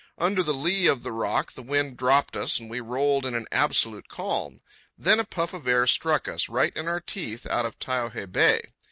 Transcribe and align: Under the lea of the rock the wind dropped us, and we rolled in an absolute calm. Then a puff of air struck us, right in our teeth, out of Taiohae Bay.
Under 0.17 0.41
the 0.41 0.51
lea 0.55 0.87
of 0.87 1.03
the 1.03 1.11
rock 1.11 1.51
the 1.53 1.61
wind 1.61 1.95
dropped 1.95 2.35
us, 2.35 2.59
and 2.59 2.71
we 2.71 2.79
rolled 2.79 3.23
in 3.23 3.35
an 3.35 3.45
absolute 3.51 4.07
calm. 4.07 4.61
Then 4.97 5.19
a 5.19 5.23
puff 5.25 5.53
of 5.53 5.67
air 5.67 5.85
struck 5.85 6.27
us, 6.27 6.49
right 6.49 6.75
in 6.75 6.87
our 6.87 7.01
teeth, 7.01 7.45
out 7.45 7.67
of 7.67 7.77
Taiohae 7.77 8.31
Bay. 8.31 8.61